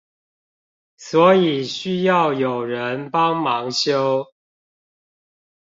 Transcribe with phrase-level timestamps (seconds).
[0.97, 4.25] 所以需要有人幫忙修